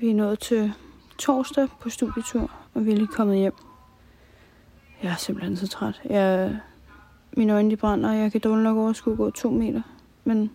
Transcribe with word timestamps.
Vi 0.00 0.10
er 0.10 0.14
nået 0.14 0.38
til 0.38 0.72
torsdag 1.18 1.68
på 1.80 1.90
studietur, 1.90 2.50
og 2.74 2.86
vi 2.86 2.92
er 2.92 2.96
lige 2.96 3.06
kommet 3.06 3.36
hjem. 3.36 3.52
Jeg 5.02 5.12
er 5.12 5.16
simpelthen 5.16 5.56
så 5.56 5.68
træt. 5.68 6.00
Jeg, 6.04 6.56
mine 7.36 7.52
øjne 7.52 7.70
de 7.70 7.76
brænder, 7.76 8.10
og 8.10 8.16
jeg 8.16 8.32
kan 8.32 8.40
dårligt 8.40 8.64
nok 8.64 8.76
overskue 8.76 9.12
at 9.12 9.16
gå 9.16 9.30
to 9.30 9.50
meter. 9.50 9.82
Men 10.24 10.50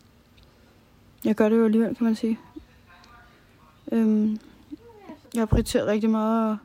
jeg 1.26 1.36
gør 1.36 1.50
det 1.50 1.58
jo 1.58 1.66
alligevel, 1.66 1.96
kan 1.96 2.06
man 2.06 2.16
sige. 2.16 2.40
Øhm, 3.92 4.40
jeg 5.34 5.42
har 5.42 5.46
prioriteret 5.46 5.88
rigtig 5.88 6.10
meget 6.10 6.52
at, 6.52 6.58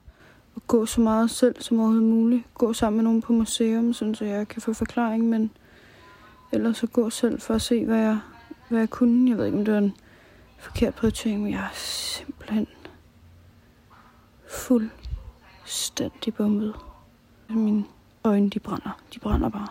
at 0.56 0.66
gå 0.66 0.86
så 0.86 1.00
meget 1.00 1.30
selv 1.30 1.56
som 1.60 1.78
overhovedet 1.78 2.04
muligt. 2.04 2.42
Gå 2.54 2.72
sammen 2.72 2.96
med 2.96 3.04
nogen 3.04 3.22
på 3.22 3.32
museum, 3.32 3.94
så 3.94 4.24
jeg 4.24 4.48
kan 4.48 4.62
få 4.62 4.72
forklaring, 4.72 5.24
men 5.24 5.50
ellers 6.52 6.76
så 6.76 6.86
gå 6.86 7.10
selv 7.10 7.40
for 7.40 7.54
at 7.54 7.62
se, 7.62 7.84
hvad 7.84 7.98
jeg, 7.98 8.18
hvad 8.68 8.78
jeg 8.78 8.90
kunne. 8.90 9.30
Jeg 9.30 9.38
ved 9.38 9.46
ikke, 9.46 9.58
om 9.58 9.64
det 9.64 9.74
var 9.74 9.80
en 9.80 9.94
forkert 10.58 10.94
prioritering, 10.94 11.42
men 11.42 11.52
jeg 11.52 11.60
er 11.60 11.74
simpelthen 12.46 12.66
fuldstændig 14.48 16.34
bombet. 16.34 16.74
Mine 17.48 17.84
øjne, 18.24 18.50
de 18.50 18.60
brænder. 18.60 19.00
De 19.14 19.18
brænder 19.18 19.48
bare. 19.48 19.68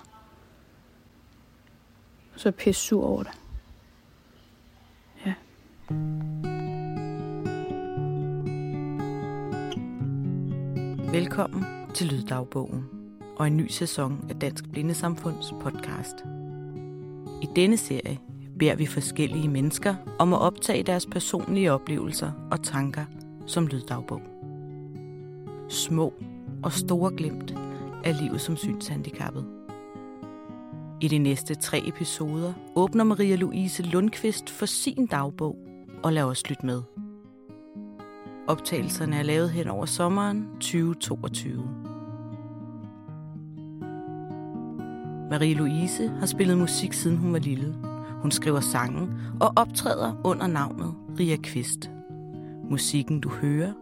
Så 2.35 2.49
er 2.49 2.52
jeg 2.52 2.55
pisse 2.55 2.82
sur 2.82 3.05
over 3.05 3.23
det. 3.23 3.32
Ja. 5.26 5.34
Velkommen 11.12 11.66
til 11.94 12.07
Lyddagbogen 12.07 12.90
og 13.38 13.48
en 13.48 13.57
ny 13.57 13.68
sæson 13.68 14.26
af 14.30 14.40
Dansk 14.40 14.70
Blindesamfunds 14.71 15.54
podcast. 15.62 16.16
I 17.41 17.48
denne 17.55 17.77
serie 17.77 18.20
beder 18.59 18.76
vi 18.76 18.86
forskellige 18.86 19.50
mennesker 19.50 19.95
om 20.20 20.34
at 20.34 20.40
optage 20.40 20.84
deres 20.84 21.05
personlige 21.05 21.72
oplevelser 21.72 22.32
og 22.52 22.63
tanker 22.63 23.05
som 23.46 23.68
lyddagbog. 23.68 24.22
Små 25.70 26.13
og 26.63 26.71
store 26.71 27.12
glimt 27.18 27.55
af 28.04 28.21
livet 28.21 28.41
som 28.41 28.55
synshandicappet. 28.55 29.46
I 31.02 31.07
de 31.07 31.18
næste 31.18 31.55
tre 31.55 31.88
episoder 31.88 32.54
åbner 32.76 33.04
Maria 33.04 33.35
Louise 33.35 33.84
Lundqvist 33.84 34.49
for 34.49 34.66
sin 34.66 35.05
dagbog 35.05 35.57
og 36.04 36.13
lader 36.13 36.27
os 36.27 36.49
lytte 36.49 36.66
med. 36.66 36.82
Optagelserne 38.48 39.16
er 39.16 39.24
lavet 39.24 39.49
hen 39.49 39.68
over 39.68 39.85
sommeren 39.85 40.48
2022. 40.60 41.70
Marie-Louise 45.32 46.10
har 46.20 46.26
spillet 46.26 46.57
musik 46.57 46.94
siden 46.94 47.18
hun 47.18 47.34
var 47.34 47.40
lille. 47.40 47.95
Hun 48.26 48.31
skriver 48.31 48.59
sange 48.59 49.09
og 49.41 49.54
optræder 49.55 50.21
under 50.23 50.48
navnet 50.48 50.95
Ria 51.20 51.35
Kvist. 51.43 51.91
Musikken, 52.70 53.21
du 53.21 53.29
hører, 53.29 53.73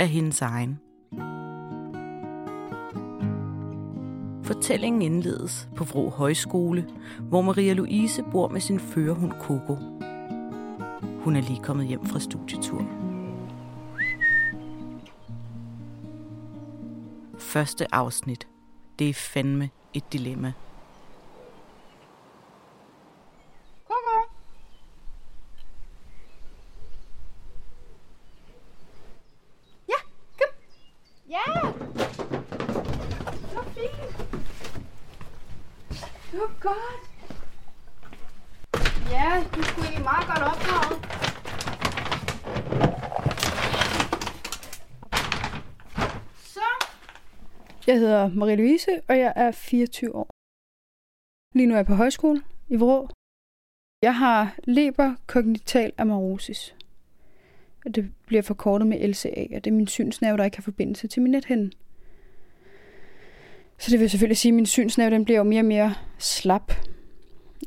er 0.00 0.04
hendes 0.04 0.40
egen. 0.40 0.78
Fortællingen 4.44 5.02
indledes 5.02 5.68
på 5.76 5.84
Vrå 5.84 6.10
Højskole, 6.10 6.86
hvor 7.20 7.42
Maria 7.42 7.72
Louise 7.72 8.24
bor 8.32 8.48
med 8.48 8.60
sin 8.60 8.80
førerhund 8.80 9.32
Coco. 9.40 9.74
Hun 11.24 11.36
er 11.36 11.40
lige 11.40 11.62
kommet 11.62 11.86
hjem 11.86 12.06
fra 12.06 12.20
studietur. 12.20 12.86
Første 17.38 17.94
afsnit. 17.94 18.48
Det 18.98 19.08
er 19.08 19.14
fandme 19.14 19.70
et 19.94 20.12
dilemma. 20.12 20.52
Ja! 31.32 31.62
Det 31.62 33.54
var 33.54 33.64
fint. 33.74 34.16
Det 36.32 36.40
var 36.40 36.52
godt. 36.60 37.02
Ja, 39.10 39.44
du 39.56 39.62
skulle 39.62 39.88
egentlig 39.88 40.04
meget 40.04 40.26
godt 40.26 40.42
opdraget. 40.42 40.98
Så. 46.44 46.68
Jeg 47.86 48.00
hedder 48.28 48.46
Marie-Louise, 48.46 49.00
og 49.08 49.18
jeg 49.18 49.32
er 49.36 49.50
24 49.50 50.14
år. 50.14 50.30
Lige 51.54 51.66
nu 51.66 51.74
er 51.74 51.78
jeg 51.78 51.86
på 51.86 51.94
højskole 51.94 52.42
i 52.68 52.76
Vrå. 52.76 53.08
Jeg 54.02 54.16
har 54.16 54.58
leber 54.64 55.14
kognital 55.26 55.92
amaurosis. 55.98 56.76
Og 57.84 57.94
det 57.94 58.12
bliver 58.26 58.42
forkortet 58.42 58.88
med 58.88 59.08
LCA, 59.08 59.46
og 59.56 59.64
det 59.64 59.66
er 59.66 59.74
min 59.74 59.86
synsnerve, 59.86 60.36
der 60.36 60.44
ikke 60.44 60.56
har 60.56 60.62
forbindelse 60.62 61.08
til 61.08 61.22
min 61.22 61.32
nethænde. 61.32 61.70
Så 63.78 63.90
det 63.90 64.00
vil 64.00 64.10
selvfølgelig 64.10 64.36
sige, 64.36 64.50
at 64.50 64.54
min 64.54 64.66
synsnerve 64.66 65.10
den 65.10 65.24
bliver 65.24 65.38
jo 65.38 65.44
mere 65.44 65.60
og 65.60 65.64
mere 65.64 65.94
slap. 66.18 66.72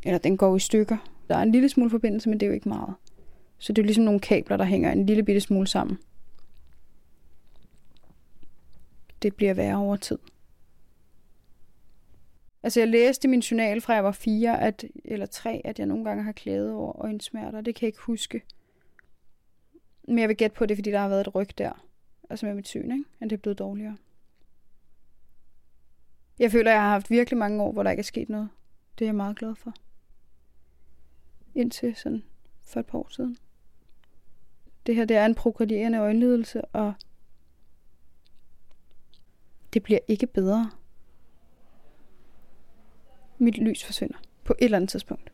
Eller 0.03 0.17
den 0.17 0.37
går 0.37 0.55
i 0.55 0.59
stykker. 0.59 0.97
Der 1.27 1.37
er 1.37 1.41
en 1.41 1.51
lille 1.51 1.69
smule 1.69 1.89
forbindelse, 1.89 2.29
men 2.29 2.39
det 2.39 2.45
er 2.45 2.47
jo 2.47 2.53
ikke 2.53 2.69
meget. 2.69 2.95
Så 3.57 3.73
det 3.73 3.81
er 3.81 3.85
ligesom 3.85 4.03
nogle 4.03 4.19
kabler, 4.19 4.57
der 4.57 4.63
hænger 4.63 4.91
en 4.91 5.05
lille 5.05 5.23
bitte 5.23 5.41
smule 5.41 5.67
sammen. 5.67 5.97
Det 9.21 9.35
bliver 9.35 9.53
værre 9.53 9.77
over 9.77 9.95
tid. 9.95 10.17
Altså 12.65 12.79
jeg 12.79 12.87
læste 12.87 13.27
i 13.27 13.29
min 13.29 13.39
journal 13.39 13.81
fra 13.81 13.93
jeg 13.93 14.03
var 14.03 14.11
fire, 14.11 14.61
at, 14.61 14.85
eller 15.05 15.25
tre, 15.25 15.61
at 15.65 15.79
jeg 15.79 15.87
nogle 15.87 16.05
gange 16.05 16.23
har 16.23 16.31
klædet 16.31 16.71
over 16.71 17.01
øjensmerter. 17.01 17.61
Det 17.61 17.75
kan 17.75 17.81
jeg 17.81 17.87
ikke 17.87 18.01
huske. 18.01 18.41
Men 20.07 20.19
jeg 20.19 20.29
vil 20.29 20.37
gætte 20.37 20.55
på 20.55 20.65
det, 20.65 20.77
fordi 20.77 20.91
der 20.91 20.99
har 20.99 21.09
været 21.09 21.27
et 21.27 21.35
ryg 21.35 21.57
der. 21.57 21.85
Altså 22.29 22.45
med 22.45 22.53
mit 22.53 22.67
syn, 22.67 22.91
ikke? 22.91 23.03
At 23.19 23.29
det 23.29 23.35
er 23.35 23.41
blevet 23.41 23.59
dårligere. 23.59 23.97
Jeg 26.39 26.51
føler, 26.51 26.71
at 26.71 26.75
jeg 26.75 26.81
har 26.83 26.89
haft 26.89 27.09
virkelig 27.09 27.37
mange 27.37 27.63
år, 27.63 27.71
hvor 27.71 27.83
der 27.83 27.91
ikke 27.91 28.01
er 28.01 28.03
sket 28.03 28.29
noget. 28.29 28.49
Det 28.99 29.05
er 29.05 29.07
jeg 29.07 29.15
meget 29.15 29.37
glad 29.37 29.55
for. 29.55 29.73
Indtil 31.55 31.95
sådan 31.95 32.23
for 32.63 32.79
et 32.79 32.85
par 32.85 32.97
år 32.97 33.07
siden. 33.09 33.37
Det 34.85 34.95
her, 34.95 35.05
det 35.05 35.17
er 35.17 35.25
en 35.25 35.35
progredierende 35.35 35.97
øjenlidelse, 35.97 36.65
og 36.65 36.93
det 39.73 39.83
bliver 39.83 39.99
ikke 40.07 40.27
bedre. 40.27 40.71
Mit 43.37 43.57
lys 43.57 43.83
forsvinder 43.83 44.17
på 44.43 44.53
et 44.59 44.65
eller 44.65 44.77
andet 44.77 44.89
tidspunkt. 44.89 45.31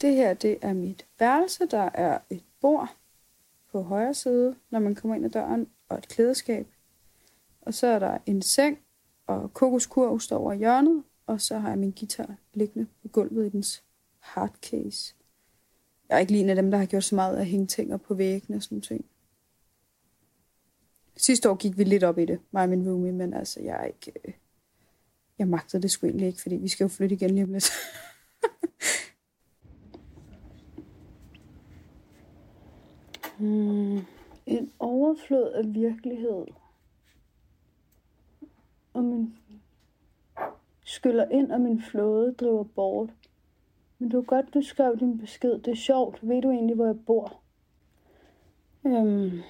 Det 0.00 0.14
her, 0.14 0.34
det 0.34 0.58
er 0.62 0.72
mit 0.72 1.06
værelse. 1.18 1.66
Der 1.66 1.90
er 1.94 2.18
et 2.30 2.44
bord 2.60 2.96
på 3.72 3.82
højre 3.82 4.14
side, 4.14 4.56
når 4.70 4.78
man 4.78 4.94
kommer 4.94 5.14
ind 5.14 5.24
ad 5.24 5.30
døren, 5.30 5.68
og 5.88 5.98
et 5.98 6.08
klædeskab. 6.08 6.66
Og 7.60 7.74
så 7.74 7.86
er 7.86 7.98
der 7.98 8.18
en 8.26 8.42
seng, 8.42 8.78
og 9.26 9.52
kokoskurv 9.54 10.20
står 10.20 10.38
over 10.38 10.54
hjørnet, 10.54 11.04
og 11.26 11.40
så 11.40 11.58
har 11.58 11.68
jeg 11.68 11.78
min 11.78 11.94
guitar 12.00 12.36
liggende 12.54 12.86
på 13.02 13.08
gulvet 13.08 13.46
i 13.46 13.48
dens 13.48 13.82
hardcase. 14.18 15.14
Jeg 16.08 16.14
er 16.14 16.18
ikke 16.18 16.32
lige 16.32 16.44
en 16.44 16.50
af 16.50 16.56
dem, 16.56 16.70
der 16.70 16.78
har 16.78 16.86
gjort 16.86 17.04
så 17.04 17.14
meget 17.14 17.36
at 17.36 17.46
hænge 17.46 17.66
ting 17.66 17.94
op 17.94 18.00
på 18.00 18.14
væggene 18.14 18.56
og 18.56 18.62
sådan 18.62 18.80
ting. 18.80 19.04
Sidste 21.16 21.50
år 21.50 21.54
gik 21.54 21.78
vi 21.78 21.84
lidt 21.84 22.04
op 22.04 22.18
i 22.18 22.24
det, 22.24 22.40
mig 22.50 22.62
og 22.62 22.68
min 22.68 22.88
roomie, 22.88 23.12
men 23.12 23.34
altså, 23.34 23.60
jeg 23.62 23.80
er 23.80 23.84
ikke... 23.84 24.12
Øh, 24.24 24.34
jeg 25.38 25.48
magtede 25.48 25.82
det 25.82 25.90
sgu 25.90 26.06
egentlig 26.06 26.26
ikke, 26.26 26.42
fordi 26.42 26.56
vi 26.56 26.68
skal 26.68 26.84
jo 26.84 26.88
flytte 26.88 27.14
igen 27.14 27.30
lige 27.30 27.44
om 27.44 27.52
lidt. 27.52 27.70
Hmm. 33.38 33.98
En 34.46 34.72
overflod 34.78 35.52
af 35.52 35.74
virkelighed. 35.74 36.46
Og 38.92 39.04
min 39.04 39.36
skyller 40.84 41.28
ind, 41.28 41.52
og 41.52 41.60
min 41.60 41.82
flåde 41.82 42.32
driver 42.32 42.64
bort. 42.64 43.10
Men 43.98 44.12
var 44.12 44.20
godt, 44.20 44.54
du 44.54 44.62
skrev 44.62 44.98
din 44.98 45.18
besked. 45.18 45.58
Det 45.58 45.68
er 45.68 45.76
sjovt. 45.76 46.28
Ved 46.28 46.42
du 46.42 46.50
egentlig, 46.50 46.76
hvor 46.76 46.86
jeg 46.86 47.04
bor? 47.06 47.40
Øhm. 48.86 49.40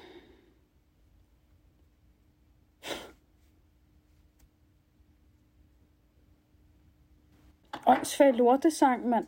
Åndssvag 7.87 8.35
lortesang, 8.35 9.09
mand. 9.09 9.27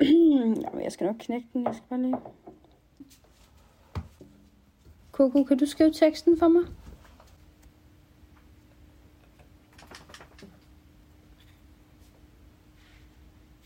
Jamen, 0.62 0.82
jeg 0.82 0.92
skal 0.92 1.06
nok 1.06 1.16
knække 1.18 1.48
den. 1.52 1.64
Jeg 1.64 1.74
skal 1.74 1.86
bare 1.88 2.02
lige... 2.02 2.16
Coco, 5.12 5.44
kan 5.44 5.58
du 5.58 5.66
skrive 5.66 5.92
teksten 5.92 6.38
for 6.38 6.48
mig? 6.48 6.62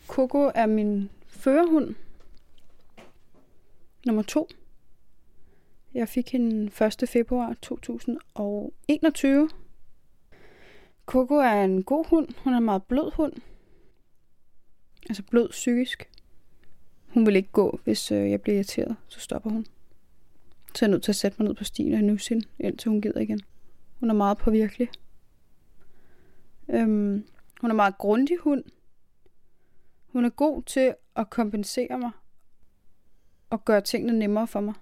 Coco 0.07 0.51
er 0.55 0.65
min 0.65 1.09
førerhund. 1.27 1.95
Nummer 4.05 4.23
to. 4.23 4.47
Jeg 5.93 6.09
fik 6.09 6.31
hende 6.31 6.85
1. 6.85 7.09
februar 7.09 7.55
2021. 7.61 9.49
Coco 11.05 11.35
er 11.35 11.63
en 11.63 11.83
god 11.83 12.05
hund. 12.09 12.27
Hun 12.43 12.53
er 12.53 12.57
en 12.57 12.63
meget 12.63 12.83
blød 12.83 13.11
hund. 13.11 13.33
Altså 15.09 15.23
blød 15.23 15.49
psykisk. 15.49 16.09
Hun 17.07 17.25
vil 17.25 17.35
ikke 17.35 17.51
gå, 17.51 17.79
hvis 17.83 18.11
øh, 18.11 18.31
jeg 18.31 18.41
bliver 18.41 18.55
irriteret. 18.55 18.95
Så 19.07 19.19
stopper 19.19 19.49
hun. 19.49 19.65
Så 20.75 20.85
er 20.85 20.89
jeg 20.89 20.91
nødt 20.91 21.03
til 21.03 21.11
at 21.11 21.15
sætte 21.15 21.35
mig 21.39 21.47
ned 21.47 21.55
på 21.55 21.63
stien 21.63 21.93
og 21.93 22.01
nusse 22.01 22.29
hende, 22.29 22.47
indtil 22.59 22.89
hun 22.89 23.01
gider 23.01 23.19
igen. 23.19 23.39
Hun 23.99 24.09
er 24.09 24.13
meget 24.13 24.37
påvirkelig. 24.37 24.89
Øhm, 26.69 27.25
hun 27.61 27.71
er 27.71 27.75
meget 27.75 27.97
grundig 27.97 28.37
hund. 28.37 28.63
Hun 30.07 30.25
er 30.25 30.29
god 30.29 30.63
til 30.63 30.95
at 31.15 31.29
kompensere 31.29 31.99
mig 31.99 32.11
og 33.49 33.65
gøre 33.65 33.81
tingene 33.81 34.19
nemmere 34.19 34.47
for 34.47 34.59
mig. 34.59 34.73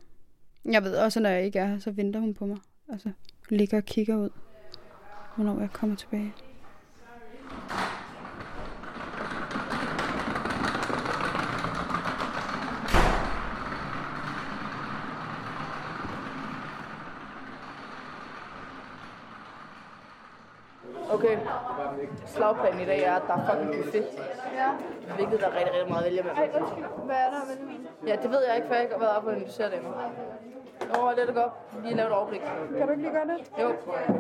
Jeg 0.65 0.83
ved 0.83 0.95
også, 0.95 1.19
at 1.19 1.23
når 1.23 1.29
jeg 1.29 1.45
ikke 1.45 1.59
er 1.59 1.65
her, 1.65 1.79
så 1.79 1.91
venter 1.91 2.19
hun 2.19 2.33
på 2.33 2.45
mig. 2.45 2.57
Altså, 2.89 3.11
ligger 3.49 3.77
og 3.77 3.85
kigger 3.85 4.17
ud, 4.17 4.29
hvornår 5.35 5.59
jeg 5.59 5.69
kommer 5.71 5.95
tilbage. 5.95 6.33
Slagplanen 22.35 22.80
i 22.81 22.85
dag 22.85 23.03
er, 23.03 23.15
at 23.15 23.24
der 23.27 23.33
er 23.33 23.44
fucking 23.47 23.69
buffet. 23.75 24.06
Ja. 24.62 24.69
Hvilket 25.15 25.39
der 25.41 25.47
er 25.47 25.56
rigtig, 25.57 25.74
rigtig 25.74 25.89
meget 25.89 26.03
at 26.03 26.09
vælge 26.09 26.24
med. 26.24 26.31
Ej, 26.31 26.50
undskyld. 26.59 26.85
Hvad 27.09 27.15
er 27.25 27.30
der 27.33 27.39
at 27.44 27.47
vælge 27.51 27.65
med? 27.65 28.09
Ja, 28.09 28.15
det 28.24 28.30
ved 28.31 28.41
jeg 28.47 28.56
ikke, 28.56 28.68
for 28.68 28.74
jeg 28.74 28.83
ikke 28.83 28.95
har 28.95 29.03
været 29.06 29.15
oppe 29.18 29.30
og 29.30 29.35
analysere 29.35 29.69
det 29.71 29.77
endnu. 29.77 29.91
Nå, 30.94 31.12
lad 31.18 31.27
det 31.27 31.35
gå 31.35 31.41
op. 31.41 31.56
Lige 31.83 31.95
lave 31.95 32.07
et 32.07 32.13
overblik. 32.13 32.41
Kan 32.77 32.85
du 32.88 32.91
ikke 32.94 33.03
lige 33.03 33.15
gøre 33.19 33.27
det? 33.31 33.39
Jo. 33.62 33.68
Okay, 33.68 34.13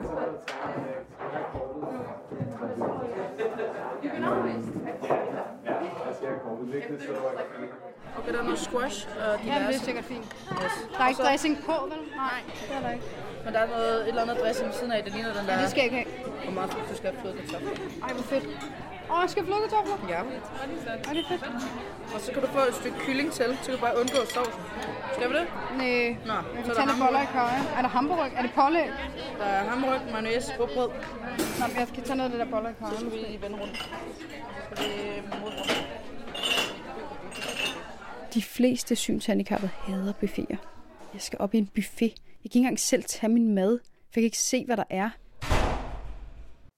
der 8.31 8.39
er 8.39 8.43
noget 8.43 8.59
squash 8.59 9.07
og 9.09 9.15
Ja, 9.21 9.33
det 9.33 9.51
er 9.53 9.59
diverse. 9.59 9.79
sikkert 9.85 10.05
fint. 10.05 10.25
Yes. 10.63 10.73
Der 10.97 11.03
er 11.03 11.07
ikke 11.07 11.17
så- 11.17 11.23
dressing 11.23 11.63
på, 11.65 11.71
vel? 11.91 11.99
Nej, 12.15 12.39
det 12.67 12.75
er 12.77 12.81
der 12.81 12.91
ikke. 12.91 13.05
Men 13.45 13.53
der 13.53 13.59
er 13.59 13.67
noget, 13.67 14.01
et 14.01 14.07
eller 14.07 14.21
andet 14.21 14.37
dressing 14.43 14.67
ved 14.67 14.75
siden 14.75 14.91
af, 14.91 15.03
det 15.03 15.13
ligner 15.13 15.33
den 15.33 15.47
der... 15.47 15.61
Det 15.61 15.69
skal 15.69 15.81
jeg 15.83 15.91
ikke 15.91 16.11
have. 16.17 16.33
Hvor 16.43 16.51
meget 16.53 16.71
du 16.91 16.95
skal 16.95 17.09
have 17.11 17.21
fløde 17.21 17.35
kartofler. 17.37 17.69
Ej, 18.07 18.13
hvor 18.13 18.23
fedt. 18.23 18.45
Åh, 19.11 19.17
jeg 19.21 19.29
skal 19.29 19.43
flødekartofler. 19.45 19.97
Ja. 20.09 20.15
Ej, 21.07 21.13
det 21.15 21.23
er 21.25 21.27
fedt. 21.33 21.43
Og 22.15 22.19
så 22.25 22.31
kan 22.33 22.41
du 22.41 22.47
få 22.47 22.59
et 22.71 22.75
stykke 22.81 22.97
kylling 23.05 23.31
til, 23.31 23.57
så 23.61 23.65
kan 23.65 23.73
du 23.75 23.81
bare 23.87 23.95
undgå 24.01 24.19
sovsen. 24.33 24.61
Skal 25.15 25.29
vi 25.29 25.33
det? 25.39 25.47
Næh. 25.77 26.15
Nå, 26.27 26.33
Jeg 26.33 26.43
så 26.43 26.61
kan 26.61 26.71
er 26.71 26.75
tage 26.75 26.87
lidt 26.87 26.99
boller 27.03 27.21
i 27.21 27.29
karry. 27.35 27.59
Er 27.77 27.81
der 27.81 27.89
hamburg? 27.97 28.25
Er 28.37 28.41
det 28.41 28.51
pålæg? 28.61 28.89
Der 29.39 29.45
er 29.45 29.63
hamburg, 29.69 29.99
mayonnaise, 30.11 30.53
råbrød. 30.59 30.89
Nå, 31.59 31.65
jeg 31.79 31.87
skal 31.87 32.03
tage 32.03 32.17
noget 32.17 32.31
af 32.31 32.37
det 32.37 32.45
der 32.45 32.51
boller 32.55 32.69
i 32.69 32.73
Så 32.73 32.79
karry. 32.85 32.95
skal 32.99 33.11
vi 33.11 33.39
vende 33.43 33.57
rundt. 33.61 33.77
Så 33.77 34.75
skal 34.75 34.89
vi 34.89 35.21
modre. 35.41 35.63
De 38.33 38.41
fleste 38.41 38.95
synshandicappede 38.95 39.71
hader 39.71 40.13
buffeter. 40.13 40.57
Jeg 41.13 41.21
skal 41.21 41.39
op 41.39 41.53
i 41.53 41.57
en 41.57 41.67
buffet. 41.67 42.01
Jeg 42.01 42.11
kan 42.11 42.43
ikke 42.43 42.57
engang 42.57 42.79
selv 42.79 43.03
tage 43.03 43.33
min 43.33 43.55
mad, 43.55 43.79
for 43.83 44.19
jeg 44.19 44.21
kan 44.21 44.23
ikke 44.23 44.37
se, 44.37 44.65
hvad 44.65 44.77
der 44.77 44.83
er. 44.89 45.09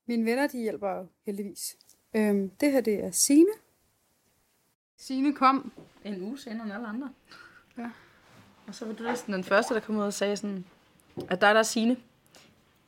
Mine 0.07 0.25
venner, 0.25 0.47
de 0.47 0.57
hjælper 0.57 0.89
jo 0.89 1.07
heldigvis. 1.25 1.77
Øhm, 2.15 2.49
det 2.49 2.71
her, 2.71 2.81
det 2.81 3.03
er 3.03 3.11
Sine. 3.11 3.49
Sine 4.97 5.33
kom. 5.33 5.71
En 6.03 6.21
uge 6.21 6.39
senere 6.39 6.63
end 6.63 6.73
alle 6.73 6.87
andre. 6.87 7.09
Ja. 7.77 7.89
Og 8.67 8.75
så 8.75 8.85
var 8.85 8.93
du 8.93 9.03
næsten 9.03 9.33
den 9.33 9.43
første, 9.43 9.73
der 9.73 9.79
kom 9.79 9.95
ud 9.97 10.03
og 10.03 10.13
sagde 10.13 10.37
sådan, 10.37 10.65
at 11.29 11.41
der 11.41 11.47
er 11.47 11.63
Signe. 11.63 11.97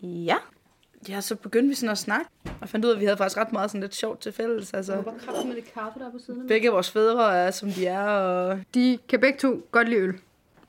Ja. 0.01 0.37
Ja, 1.09 1.21
så 1.21 1.35
begyndte 1.35 1.69
vi 1.69 1.75
sådan 1.75 1.91
at 1.91 1.97
snakke, 1.97 2.25
og 2.61 2.69
fandt 2.69 2.85
ud 2.85 2.89
af, 2.91 2.95
at 2.95 2.99
vi 2.99 3.05
havde 3.05 3.17
faktisk 3.17 3.37
ret 3.37 3.51
meget 3.51 3.69
sådan 3.71 3.81
lidt 3.81 3.95
sjovt 3.95 4.19
til 4.19 4.31
fælles. 4.31 4.73
Altså, 4.73 4.95
Hvor 4.95 5.13
kraft 5.25 5.47
med 5.47 5.55
det 5.55 5.73
kaffe, 5.73 5.99
der 5.99 6.07
er 6.07 6.11
på 6.11 6.19
siden 6.25 6.41
af 6.41 6.47
begge 6.47 6.69
vores 6.69 6.91
fædre 6.91 7.35
er, 7.37 7.51
som 7.51 7.71
de 7.71 7.87
er, 7.87 8.03
og 8.03 8.59
De 8.73 8.99
kan 9.09 9.19
begge 9.19 9.39
to 9.39 9.61
godt 9.71 9.89
lide 9.89 9.99
øl. 10.01 10.13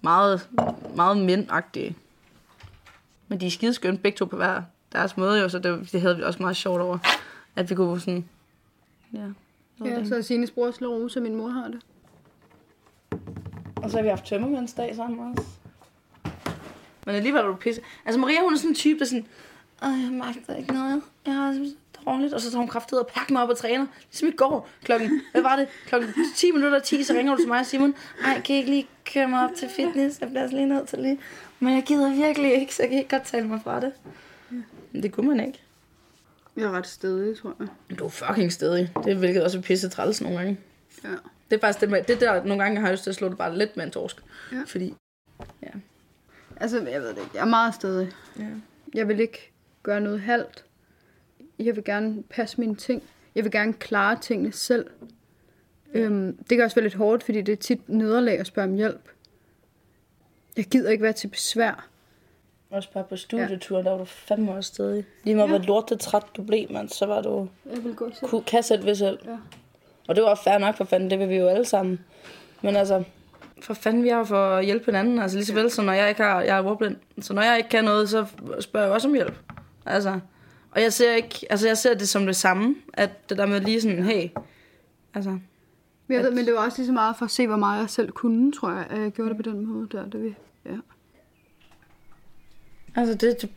meget, 0.01 0.49
meget 0.97 1.17
mændagtige. 1.17 1.97
Men 3.29 3.41
de 3.41 3.47
er 3.47 3.51
skideskønne 3.51 3.99
begge 3.99 4.17
to 4.17 4.25
på 4.25 4.37
hver 4.37 4.63
deres 4.93 5.17
måde 5.17 5.41
jo, 5.41 5.49
så 5.49 5.59
det, 5.59 5.93
det 5.93 6.01
havde 6.01 6.17
vi 6.17 6.23
også 6.23 6.43
meget 6.43 6.57
sjovt 6.57 6.81
over, 6.81 6.99
at 7.57 7.71
vi 7.71 7.75
kunne 7.75 8.01
sådan... 8.01 8.29
Ja, 9.13 9.27
Ja, 9.85 10.05
så 10.05 10.17
er 10.17 10.21
Sines 10.21 10.51
bror 10.51 10.71
sklerose, 10.71 11.21
min 11.21 11.35
mor 11.35 11.49
har 11.49 11.69
det. 11.69 11.81
Og 13.77 13.91
så 13.91 13.97
har 13.97 14.03
vi 14.03 14.09
haft 14.09 14.25
tømmermandsdag 14.25 14.97
sammen 14.97 15.39
også. 15.39 15.49
Men 17.07 17.15
alligevel 17.15 17.41
er 17.43 17.47
du 17.47 17.55
pisse. 17.55 17.81
Altså 18.05 18.21
Maria, 18.21 18.41
hun 18.43 18.53
er 18.53 18.57
sådan 18.57 18.71
en 18.71 18.75
type, 18.75 18.99
der 18.99 19.05
er 19.05 19.09
sådan, 19.09 19.27
Åh, 19.83 20.03
jeg 20.05 20.13
magter 20.13 20.57
ikke 20.57 20.73
noget. 20.73 21.03
Jeg 21.27 21.35
har 21.35 21.53
det 21.53 21.77
dårligt. 22.07 22.35
Og 22.35 22.41
så 22.41 22.51
tager 22.51 22.59
hun 22.61 22.69
kraftet 22.69 23.01
og 23.01 23.07
pakker 23.07 23.33
mig 23.33 23.43
op 23.43 23.49
og 23.49 23.59
træner. 23.59 23.87
Ligesom 24.11 24.29
i 24.29 24.33
går 24.33 24.69
klokken, 24.85 25.21
hvad 25.33 25.43
var 25.43 25.57
det? 25.57 25.69
Klokken 25.87 26.11
10 26.37 26.51
minutter 26.53 26.79
10, 26.79 27.03
så 27.03 27.13
ringer 27.13 27.35
du 27.35 27.41
til 27.41 27.49
mig 27.49 27.61
og 27.61 27.67
Simon. 27.67 27.95
Ej, 28.25 28.41
kan 28.41 28.55
I 28.57 28.59
ikke 28.59 28.71
lige 28.71 28.89
køre 29.05 29.29
mig 29.29 29.45
op 29.45 29.51
til 29.57 29.69
fitness? 29.77 30.21
Jeg 30.21 30.29
bliver 30.29 30.43
altså 30.43 30.57
lige 30.57 30.69
nødt 30.69 30.89
til 30.89 30.99
lige. 30.99 31.19
Men 31.61 31.75
jeg 31.75 31.83
gider 31.83 32.15
virkelig 32.15 32.55
ikke, 32.55 32.75
så 32.75 32.83
jeg 32.83 32.91
kan 32.91 32.99
ikke 32.99 33.11
godt 33.11 33.23
tale 33.25 33.47
mig 33.49 33.61
fra 33.65 33.81
det. 33.81 33.93
Men 34.93 35.03
det 35.03 35.13
kunne 35.13 35.29
man 35.29 35.47
ikke. 35.47 35.61
Jeg 36.57 36.65
er 36.65 36.71
ret 36.71 36.87
stedig, 36.87 37.39
tror 37.39 37.55
jeg. 37.61 37.99
Du 37.99 38.05
er 38.05 38.09
fucking 38.09 38.53
stedig. 38.53 38.93
Det 39.05 39.13
er 39.13 39.17
hvilket 39.19 39.45
også 39.45 39.59
er 39.59 39.63
pisse 39.63 39.89
træls 39.89 40.21
nogle 40.21 40.39
gange. 40.39 40.59
Ja. 41.05 41.09
Det 41.51 41.57
er 41.57 41.61
faktisk 41.61 41.81
det, 41.81 41.91
med, 41.91 42.03
det 42.03 42.21
der, 42.21 42.45
nogle 42.45 42.63
gange 42.63 42.81
har 42.81 42.87
jeg 42.87 42.93
lyst 42.93 43.03
til 43.03 43.11
at 43.11 43.17
slå 43.17 43.29
det 43.29 43.39
bare 43.39 43.59
lidt 43.59 43.77
med 43.77 43.85
en 43.85 43.91
torsk. 43.91 44.17
Ja. 44.53 44.63
Fordi, 44.67 44.95
Altså, 46.61 46.77
jeg 46.89 47.01
ved 47.01 47.09
det 47.09 47.19
ikke. 47.19 47.31
Jeg 47.35 47.41
er 47.41 47.45
meget 47.49 47.75
stedig. 47.75 48.11
ja. 48.39 48.45
Jeg 48.95 49.09
vil 49.09 49.21
ikke 49.21 49.53
gøre 49.89 50.01
noget 50.01 50.21
halvt. 50.21 50.65
Jeg 51.59 51.77
vil 51.77 51.85
gerne 51.85 52.23
passe 52.23 52.61
mine 52.61 52.75
ting. 52.75 53.03
Jeg 53.35 53.45
vil 53.45 53.53
gerne 53.53 53.73
klare 53.73 54.19
tingene 54.21 54.53
selv. 54.53 54.87
Øhm, 55.95 56.37
det 56.37 56.57
kan 56.59 56.61
også 56.65 56.75
være 56.75 56.83
lidt 56.85 56.95
hårdt, 56.95 57.23
fordi 57.23 57.41
det 57.41 57.53
er 57.53 57.57
tit 57.57 57.89
nederlag 57.89 58.39
at 58.41 58.47
spørge 58.47 58.69
om 58.69 58.75
hjælp. 58.75 59.09
Jeg 60.57 60.65
gider 60.65 60.91
ikke 60.91 61.03
være 61.05 61.13
til 61.13 61.29
besvær. 61.29 61.89
Også 62.71 62.89
bare 62.93 63.05
på 63.05 63.17
studietur, 63.17 63.77
ja. 63.79 63.85
der 63.85 63.91
var 63.91 63.99
du 63.99 64.05
fandme 64.05 64.53
også 64.53 64.69
stadig. 64.75 65.05
Lige 65.25 65.35
meget, 65.37 65.51
hvor 65.51 65.59
lortet 65.59 66.01
træt 66.01 66.23
du 66.37 66.43
blev, 66.43 66.67
man, 66.73 66.89
så 66.89 67.07
var 67.07 67.23
du 67.23 67.49
Jeg 67.75 67.85
vil 67.85 67.95
gå 67.95 68.11
selv. 68.15 68.31
ku- 68.31 68.41
kan 68.47 68.63
selv 68.63 68.85
ved 68.87 68.95
selv. 68.95 69.19
Ja. 69.27 69.37
Og 70.09 70.15
det 70.17 70.25
var 70.25 70.35
fair 70.45 70.59
nok 70.59 70.77
for 70.77 70.85
fanden, 70.85 71.11
det 71.11 71.19
vil 71.19 71.29
vi 71.29 71.37
jo 71.37 71.49
alle 71.49 71.65
sammen. 71.65 72.01
Men 72.63 72.77
altså, 72.77 73.05
for 73.63 73.75
fanden 73.75 74.03
vi 74.03 74.09
her 74.09 74.25
for 74.25 74.47
at 74.57 74.65
hjælpe 74.65 74.85
hinanden. 74.85 75.19
Altså 75.19 75.37
lige 75.37 75.47
så 75.47 75.55
vel, 75.55 75.71
så 75.71 75.83
når 75.83 75.93
jeg 75.93 76.09
ikke 76.09 76.23
har, 76.23 76.41
jeg 76.43 76.59
er 76.59 76.65
ordblind. 76.65 76.97
Så 77.21 77.33
når 77.35 77.43
jeg 77.43 77.57
ikke 77.57 77.69
kan 77.69 77.85
noget, 77.85 78.09
så 78.11 78.27
spørger 78.61 78.87
jeg 78.87 78.95
også 78.95 79.09
om 79.09 79.15
hjælp. 79.15 79.35
Altså, 79.89 80.21
og 80.71 80.83
jeg 80.83 80.93
ser 80.93 81.15
ikke, 81.15 81.47
altså 81.51 81.67
jeg 81.67 81.79
ser 81.79 81.95
det 81.95 82.09
som 82.09 82.27
det 82.27 82.37
samme, 82.37 82.77
at 82.93 83.29
det 83.29 83.39
der 83.39 83.47
med 83.47 83.61
lige 83.61 83.81
sådan, 83.81 84.05
hey, 84.05 84.29
altså, 85.15 85.31
Men, 85.31 86.17
jeg 86.17 86.23
ved, 86.23 86.31
men 86.31 86.47
det 86.47 86.55
var 86.55 86.61
også 86.61 86.79
lige 86.79 86.87
så 86.87 86.93
meget 86.93 87.17
for 87.17 87.25
at 87.25 87.31
se, 87.31 87.47
hvor 87.47 87.57
meget 87.57 87.81
jeg 87.81 87.91
selv 87.91 88.13
kunne, 88.13 88.53
tror 88.53 88.71
jeg, 88.71 88.87
at 88.91 89.01
jeg 89.01 89.13
gjorde 89.13 89.29
det 89.29 89.45
på 89.45 89.51
den 89.51 89.67
måde 89.67 89.89
der. 89.93 90.07
Det 90.07 90.23
vi, 90.23 90.35
ja. 90.65 90.77
altså 92.97 93.15
det, 93.15 93.43
det 93.43 93.51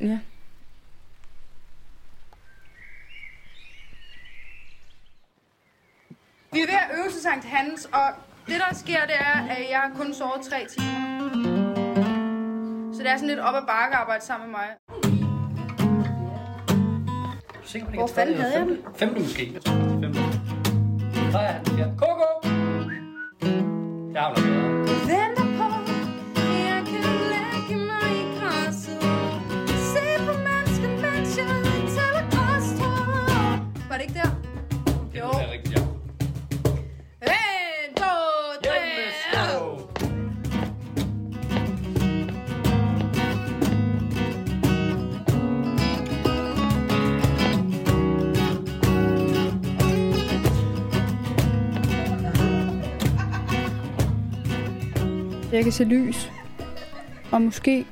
ja. 0.00 0.18
Vi 6.52 6.60
er 6.60 6.66
ved 6.66 6.74
at 6.74 6.98
øve 6.98 7.10
til 7.10 7.20
Sankt 7.20 7.44
Hans, 7.44 7.84
og 7.84 8.08
det 8.46 8.54
der 8.68 8.74
sker, 8.74 9.00
det 9.06 9.16
er, 9.18 9.48
at 9.48 9.70
jeg 9.70 9.78
har 9.80 9.92
kun 9.96 10.14
sovet 10.14 10.42
tre 10.50 10.66
timer. 10.70 11.04
Så 12.94 13.02
det 13.02 13.10
er 13.10 13.16
sådan 13.16 13.28
lidt 13.28 13.40
op 13.40 13.54
ad 13.54 13.66
bakke 13.66 13.96
at 13.96 14.00
arbejde 14.00 14.24
sammen 14.24 14.50
med 14.50 14.58
mig. 14.58 15.23
Hvor 17.94 18.06
fanden 18.06 18.36
havde 18.36 18.58
jeg 18.58 18.66
den? 18.66 18.78
Femte 18.96 19.20
måske. 19.20 19.52
Femte. 20.00 20.20
Så 21.32 21.38
er 21.38 21.42
han 21.42 21.64
siger, 21.66 21.88
Koko! 21.96 22.48
Jeg 24.14 24.22
har 24.22 24.34
noget 24.34 24.53
Jeg 55.64 55.72
kan 55.72 55.72
se 55.72 55.84
lys. 55.84 56.30
Og 57.32 57.42
måske 57.42 57.86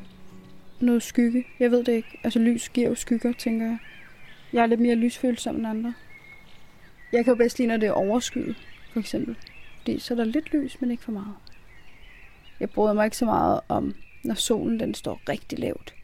noget 0.81 1.03
skygge. 1.03 1.45
Jeg 1.61 1.71
ved 1.71 1.85
det 1.85 1.93
ikke. 1.93 2.19
Altså 2.25 2.39
lys 2.39 2.69
giver 2.69 2.89
jo 2.89 2.95
skygger, 2.95 3.33
tænker 3.33 3.67
jeg. 3.67 3.79
Jeg 4.53 4.63
er 4.63 4.67
lidt 4.67 4.81
mere 4.81 4.95
lysfølsom 4.95 5.57
end 5.57 5.67
andre. 5.67 5.95
Jeg 7.13 7.25
kan 7.25 7.33
jo 7.33 7.37
bedst 7.37 7.59
lide, 7.59 7.69
når 7.69 7.77
det 7.77 7.87
er 7.87 7.93
overskyet, 7.93 8.57
for 8.93 9.01
eksempel. 9.01 9.37
Fordi 9.79 9.99
så 9.99 10.15
er 10.15 10.17
der 10.17 10.25
lidt 10.25 10.53
lys, 10.53 10.81
men 10.81 10.91
ikke 10.91 11.03
for 11.03 11.13
meget. 11.13 11.35
Jeg 12.61 12.71
bryder 12.71 12.93
mig 12.93 13.05
ikke 13.05 13.17
så 13.17 13.25
meget 13.25 13.61
om, 13.69 13.95
når 14.25 14.35
solen 14.35 14.81
den 14.81 14.95
står 14.95 15.21
rigtig 15.29 15.59
lavt. 15.59 15.95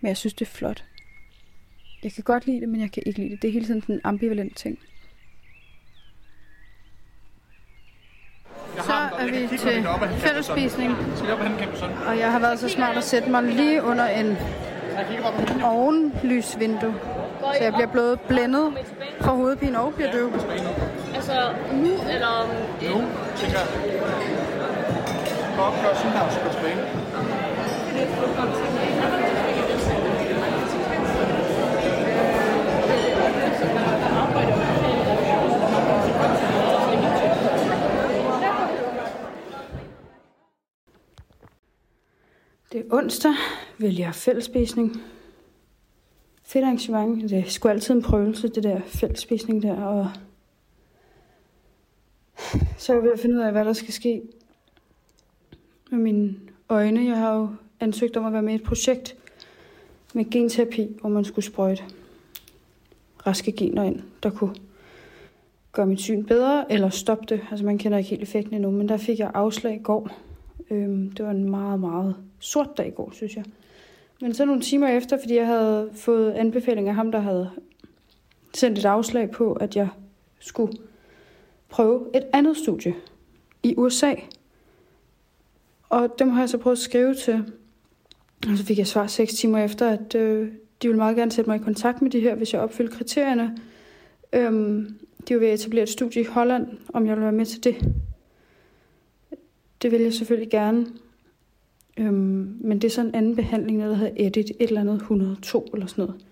Men 0.00 0.08
jeg 0.08 0.16
synes, 0.16 0.34
det 0.34 0.46
er 0.46 0.50
flot. 0.50 0.84
Jeg 2.02 2.12
kan 2.12 2.24
godt 2.24 2.46
lide 2.46 2.60
det, 2.60 2.68
men 2.68 2.80
jeg 2.80 2.92
kan 2.92 3.02
ikke 3.06 3.20
lide 3.20 3.30
det. 3.30 3.42
Det 3.42 3.48
er 3.48 3.52
hele 3.52 3.66
tiden 3.66 3.80
sådan 3.80 3.94
en 3.94 4.00
ambivalent 4.04 4.56
ting. 4.56 4.78
Er 9.20 9.26
vi 9.26 9.58
til 9.58 9.86
fællesspisning, 10.18 10.96
Skal 11.16 11.32
og 11.32 11.38
og 12.06 12.18
jeg 12.18 12.32
har 12.32 12.38
været 12.38 12.58
så 12.58 12.68
smart 12.68 12.96
at 12.96 13.04
sætte 13.04 13.30
mig 13.30 13.42
lige 13.42 13.82
under 13.82 14.06
en 14.06 14.38
ovenlysvindue, 15.64 16.94
så 17.40 17.64
jeg 17.64 17.72
bliver 17.72 17.86
både 17.86 18.16
blændet 18.16 18.72
fra 19.20 19.32
hovedpine 19.32 19.80
og 19.80 19.94
bliver 19.94 20.12
døv. 20.12 20.32
Altså 21.14 21.32
nu, 21.72 21.90
eller. 22.10 22.50
Nu, 22.82 23.04
tænker 23.36 23.58
jeg. 23.58 23.68
Gå 25.56 25.62
op, 25.62 25.74
gør 25.82 25.94
sådan 25.94 26.10
her, 26.10 26.20
og 26.20 26.32
så 26.32 26.40
gå 26.40 26.52
tilbage. 26.52 26.76
Det 42.72 42.80
er 42.80 42.84
onsdag, 42.94 43.32
vælger 43.78 44.12
fællesspisning. 44.12 45.02
Fedt 46.42 46.64
arrangement. 46.64 47.30
Det 47.30 47.38
er 47.38 47.44
sgu 47.44 47.68
altid 47.68 47.94
en 47.94 48.02
prøvelse, 48.02 48.48
det 48.48 48.62
der 48.62 48.80
fællesspisning 48.86 49.62
der. 49.62 49.82
Og 49.82 50.10
så 52.78 52.92
er 52.92 52.96
jeg 52.96 53.04
ved 53.04 53.12
at 53.12 53.20
finde 53.20 53.36
ud 53.36 53.40
af, 53.40 53.52
hvad 53.52 53.64
der 53.64 53.72
skal 53.72 53.92
ske 53.92 54.22
med 55.90 55.98
mine 55.98 56.34
øjne. 56.68 57.04
Jeg 57.04 57.16
har 57.16 57.34
jo 57.34 57.48
ansøgt 57.80 58.16
om 58.16 58.26
at 58.26 58.32
være 58.32 58.42
med 58.42 58.52
i 58.52 58.56
et 58.56 58.62
projekt 58.62 59.16
med 60.14 60.30
genterapi, 60.30 60.96
hvor 61.00 61.08
man 61.08 61.24
skulle 61.24 61.44
sprøjte 61.44 61.82
raske 63.26 63.52
gener 63.52 63.82
ind, 63.82 64.02
der 64.22 64.30
kunne 64.30 64.54
gøre 65.72 65.86
mit 65.86 66.00
syn 66.00 66.24
bedre, 66.24 66.72
eller 66.72 66.88
stoppe 66.88 67.24
det. 67.28 67.40
Altså 67.50 67.66
man 67.66 67.78
kender 67.78 67.98
ikke 67.98 68.10
helt 68.10 68.22
effekten 68.22 68.54
endnu, 68.54 68.70
men 68.70 68.88
der 68.88 68.96
fik 68.96 69.18
jeg 69.18 69.30
afslag 69.34 69.74
i 69.74 69.82
går. 69.82 70.10
Øhm, 70.70 71.10
det 71.10 71.24
var 71.24 71.30
en 71.30 71.50
meget, 71.50 71.80
meget 71.80 72.16
sort 72.38 72.78
dag 72.78 72.86
i 72.86 72.90
går, 72.90 73.10
synes 73.12 73.36
jeg. 73.36 73.44
Men 74.20 74.34
så 74.34 74.44
nogle 74.44 74.60
timer 74.60 74.88
efter, 74.88 75.18
fordi 75.20 75.36
jeg 75.36 75.46
havde 75.46 75.90
fået 75.94 76.32
anbefaling 76.32 76.88
af 76.88 76.94
ham, 76.94 77.12
der 77.12 77.20
havde 77.20 77.50
sendt 78.54 78.78
et 78.78 78.84
afslag 78.84 79.30
på, 79.30 79.52
at 79.52 79.76
jeg 79.76 79.88
skulle 80.38 80.72
prøve 81.68 82.06
et 82.14 82.26
andet 82.32 82.56
studie 82.56 82.94
i 83.62 83.74
USA. 83.76 84.14
Og 85.88 86.18
dem 86.18 86.28
har 86.28 86.40
jeg 86.40 86.48
så 86.48 86.58
prøvet 86.58 86.76
at 86.76 86.82
skrive 86.82 87.14
til. 87.14 87.44
Og 88.50 88.58
så 88.58 88.64
fik 88.64 88.78
jeg 88.78 88.86
svar 88.86 89.06
seks 89.06 89.32
timer 89.32 89.64
efter, 89.64 89.90
at 89.90 90.14
øh, 90.14 90.48
de 90.82 90.88
ville 90.88 90.98
meget 90.98 91.16
gerne 91.16 91.32
sætte 91.32 91.50
mig 91.50 91.60
i 91.60 91.62
kontakt 91.62 92.02
med 92.02 92.10
de 92.10 92.20
her, 92.20 92.34
hvis 92.34 92.52
jeg 92.52 92.60
opfyldte 92.60 92.96
kriterierne. 92.96 93.56
Øhm, 94.32 94.98
de 95.28 95.34
var 95.34 95.40
ved 95.40 95.48
at 95.48 95.60
etablere 95.60 95.82
et 95.82 95.88
studie 95.88 96.22
i 96.22 96.24
Holland, 96.24 96.66
om 96.88 97.06
jeg 97.06 97.10
ville 97.10 97.24
være 97.24 97.32
med 97.32 97.46
til 97.46 97.64
det. 97.64 97.76
Det 99.82 99.92
vil 99.92 100.00
jeg 100.00 100.12
selvfølgelig 100.12 100.50
gerne. 100.50 100.86
Øhm, 101.96 102.56
men 102.60 102.78
det 102.78 102.84
er 102.84 102.90
sådan 102.90 103.08
en 103.08 103.14
anden 103.14 103.36
behandling, 103.36 103.80
der 103.80 103.94
hedder 103.94 104.12
Edit, 104.16 104.50
et 104.50 104.54
eller 104.58 104.80
andet 104.80 104.94
102 104.94 105.68
eller 105.74 105.86
sådan 105.86 106.04
noget. 106.04 106.24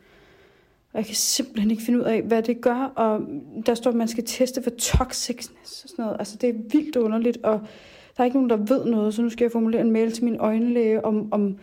Og 0.93 0.99
jeg 0.99 1.07
kan 1.07 1.15
simpelthen 1.15 1.71
ikke 1.71 1.83
finde 1.83 1.99
ud 1.99 2.05
af, 2.05 2.23
hvad 2.23 2.43
det 2.43 2.61
gør. 2.61 2.93
Og 2.97 3.21
der 3.67 3.75
står, 3.75 3.91
at 3.91 3.97
man 3.97 4.09
skal 4.09 4.25
teste 4.27 4.63
for 4.63 4.71
toxicness 4.71 5.85
og 5.85 5.89
sådan 5.89 6.05
noget. 6.05 6.17
Altså 6.19 6.37
det 6.41 6.49
er 6.49 6.55
vildt 6.73 6.97
underligt, 6.97 7.39
og 7.43 7.61
der 8.17 8.23
er 8.23 8.25
ikke 8.25 8.37
nogen, 8.37 8.51
der 8.51 8.57
ved 8.57 8.85
noget, 8.85 9.15
så 9.15 9.23
nu 9.23 9.31
skal 9.31 9.45
jeg 9.45 9.53
formulere 9.53 9.81
en 9.81 9.91
mail 9.91 10.13
til 10.13 10.25
min 10.25 10.37
øjenlæge 10.41 11.05
om, 11.05 11.33
om, 11.33 11.59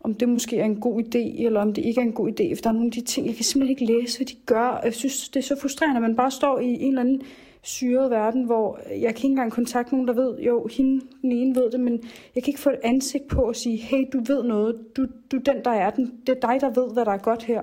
om 0.00 0.14
det 0.14 0.28
måske 0.28 0.58
er 0.58 0.64
en 0.64 0.80
god 0.80 1.02
idé, 1.02 1.44
eller 1.44 1.60
om 1.60 1.72
det 1.72 1.84
ikke 1.84 2.00
er 2.00 2.04
en 2.04 2.12
god 2.12 2.28
idé. 2.28 2.54
For 2.54 2.62
der 2.62 2.68
er 2.68 2.72
nogle 2.72 2.86
af 2.86 2.92
de 2.92 3.00
ting, 3.00 3.26
jeg 3.26 3.34
kan 3.34 3.44
simpelthen 3.44 3.78
ikke 3.78 4.00
læse, 4.00 4.18
hvad 4.18 4.26
de 4.26 4.36
gør. 4.46 4.80
Jeg 4.84 4.94
synes, 4.94 5.28
det 5.28 5.40
er 5.40 5.44
så 5.44 5.56
frustrerende, 5.60 5.96
at 5.96 6.02
man 6.02 6.16
bare 6.16 6.30
står 6.30 6.60
i 6.60 6.66
en 6.66 6.88
eller 6.88 7.00
anden 7.00 7.22
syret 7.64 8.10
verden, 8.10 8.44
hvor 8.44 8.80
jeg 8.90 9.14
kan 9.14 9.16
ikke 9.16 9.26
engang 9.26 9.52
kontakte 9.52 9.92
nogen, 9.94 10.08
der 10.08 10.14
ved, 10.14 10.38
jo, 10.38 10.66
hende, 10.66 11.06
den 11.22 11.32
ene 11.32 11.54
ved 11.54 11.70
det, 11.70 11.80
men 11.80 11.92
jeg 12.34 12.42
kan 12.42 12.50
ikke 12.50 12.60
få 12.60 12.70
et 12.70 12.80
ansigt 12.82 13.28
på 13.28 13.48
at 13.48 13.56
sige, 13.56 13.76
hey, 13.76 14.04
du 14.12 14.20
ved 14.26 14.42
noget, 14.42 14.96
du, 14.96 15.06
du 15.32 15.36
den, 15.36 15.64
der 15.64 15.70
er 15.70 15.90
den, 15.90 16.20
det 16.26 16.36
er 16.36 16.48
dig, 16.48 16.60
der 16.60 16.70
ved, 16.80 16.92
hvad 16.92 17.04
der 17.04 17.12
er 17.12 17.18
godt 17.18 17.42
her. 17.42 17.62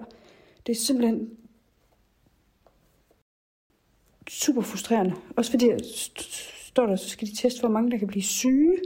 Det 0.67 0.71
er 0.71 0.79
simpelthen 0.79 1.29
super 4.29 4.61
frustrerende. 4.61 5.13
Også 5.35 5.51
fordi, 5.51 5.71
st- 5.71 6.67
står 6.67 6.85
der, 6.85 6.95
så 6.95 7.09
skal 7.09 7.27
de 7.27 7.35
teste, 7.35 7.59
hvor 7.59 7.69
mange 7.69 7.91
der 7.91 7.97
kan 7.97 8.07
blive 8.07 8.23
syge. 8.23 8.77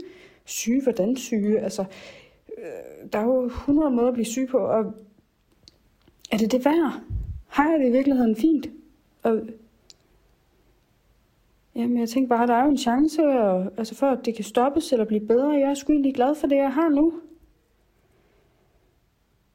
Syge, 0.44 0.82
hvordan 0.82 1.16
syge? 1.16 1.60
Altså, 1.60 1.84
øh, 2.58 3.12
der 3.12 3.18
er 3.18 3.24
jo 3.24 3.46
100 3.46 3.90
måder 3.90 4.08
at 4.08 4.14
blive 4.14 4.26
syg 4.26 4.48
på, 4.50 4.58
og 4.58 4.94
er 6.30 6.36
det 6.36 6.52
det 6.52 6.64
værd? 6.64 7.00
Har 7.46 7.70
jeg 7.70 7.80
det 7.80 7.88
i 7.88 7.92
virkeligheden 7.92 8.36
fint? 8.36 8.68
Og 9.22 9.40
Jamen, 11.76 12.00
jeg 12.00 12.08
tænker 12.08 12.28
bare, 12.28 12.46
der 12.46 12.54
er 12.54 12.62
jo 12.64 12.70
en 12.70 12.78
chance 12.78 13.22
og, 13.22 13.72
altså 13.76 13.94
for, 13.94 14.06
at 14.06 14.18
det 14.24 14.34
kan 14.34 14.44
stoppes 14.44 14.92
eller 14.92 15.04
blive 15.04 15.26
bedre. 15.26 15.50
Jeg 15.50 15.70
er 15.70 15.74
sgu 15.74 15.92
egentlig 15.92 16.14
glad 16.14 16.34
for 16.34 16.46
det, 16.46 16.56
jeg 16.56 16.72
har 16.72 16.88
nu. 16.88 17.12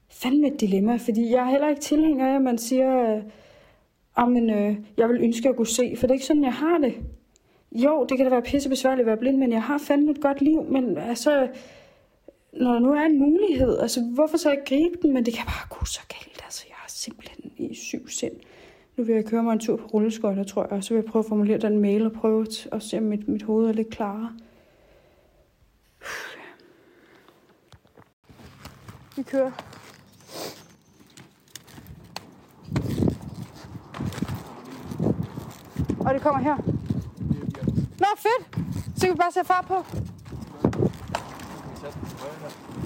Fandme 0.09 0.47
et 0.47 0.61
dilemma, 0.61 0.95
fordi 0.95 1.31
jeg 1.31 1.39
er 1.39 1.49
heller 1.51 1.69
ikke 1.69 1.81
tilhænger 1.81 2.27
af, 2.27 2.35
at 2.35 2.41
man 2.41 2.57
siger, 2.57 3.15
øh, 3.15 3.17
ah, 3.17 3.23
amen, 4.15 4.49
øh, 4.49 4.77
jeg 4.97 5.09
vil 5.09 5.23
ønske 5.23 5.49
at 5.49 5.55
kunne 5.55 5.67
se, 5.67 5.95
for 5.97 6.07
det 6.07 6.11
er 6.11 6.15
ikke 6.15 6.25
sådan, 6.25 6.43
jeg 6.43 6.53
har 6.53 6.77
det. 6.77 6.93
Jo, 7.71 8.05
det 8.09 8.17
kan 8.17 8.25
da 8.25 8.29
være 8.29 8.41
pissebesværligt 8.41 9.01
at 9.01 9.07
være 9.07 9.17
blind, 9.17 9.37
men 9.37 9.51
jeg 9.51 9.63
har 9.63 9.77
fandme 9.77 10.11
et 10.11 10.21
godt 10.21 10.41
liv, 10.41 10.63
men 10.63 10.97
altså, 10.97 11.47
når 12.53 12.73
der 12.73 12.79
nu 12.79 12.93
er 12.93 13.01
en 13.01 13.19
mulighed, 13.19 13.79
altså 13.79 14.01
hvorfor 14.01 14.37
så 14.37 14.51
ikke 14.51 14.65
gribe 14.65 14.97
den, 15.01 15.13
men 15.13 15.25
det 15.25 15.33
kan 15.33 15.45
bare 15.45 15.79
gå 15.79 15.85
så 15.85 16.01
galt, 16.09 16.41
altså 16.43 16.65
jeg 16.69 16.75
er 16.85 16.89
simpelthen 16.89 17.51
i 17.57 17.75
syv 17.75 18.07
sind. 18.07 18.33
Nu 18.97 19.03
vil 19.03 19.15
jeg 19.15 19.25
køre 19.25 19.43
mig 19.43 19.53
en 19.53 19.59
tur 19.59 19.77
på 19.77 19.85
rulleskøjter, 19.85 20.43
tror 20.43 20.63
jeg, 20.63 20.71
og 20.71 20.83
så 20.83 20.93
vil 20.93 21.01
jeg 21.03 21.11
prøve 21.11 21.23
at 21.23 21.29
formulere 21.29 21.57
den 21.57 21.79
mail 21.79 22.05
og 22.05 22.11
prøve 22.11 22.47
at- 22.71 22.83
se, 22.83 22.97
om 22.97 23.03
mit, 23.03 23.27
mit 23.27 23.43
hoved 23.43 23.67
er 23.69 23.73
lidt 23.73 23.89
klarere. 23.89 24.31
Vi 29.15 29.23
kører. 29.23 29.51
Og 35.99 36.13
det 36.13 36.21
kommer 36.21 36.39
her. 36.41 36.55
Nå, 37.99 38.05
fedt! 38.17 38.65
Så 38.99 39.05
kan 39.05 39.13
vi 39.13 39.17
bare 39.17 39.31
sætte 39.31 39.47
far 39.47 39.61
på. 39.67 39.85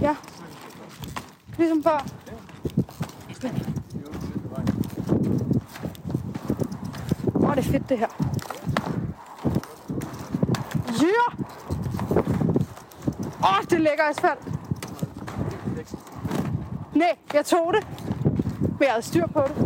Ja. 0.01 0.15
Ligesom 1.57 1.83
før. 1.83 2.05
Åh, 7.35 7.49
oh, 7.49 7.54
det 7.54 7.54
er 7.54 7.54
fedt 7.71 7.89
det 7.89 7.97
her. 7.97 8.07
Ja! 11.01 11.05
Yeah! 11.05 11.31
Åh, 13.43 13.57
oh, 13.57 13.63
det 13.63 13.73
er 13.73 13.77
lækker 13.77 14.03
asfalt. 14.03 14.39
Nej, 16.95 17.17
jeg 17.33 17.45
tog 17.45 17.73
det. 17.73 17.87
Men 18.61 18.81
jeg 18.81 18.91
havde 18.91 19.01
styr 19.01 19.27
på 19.27 19.41
det. 19.41 19.55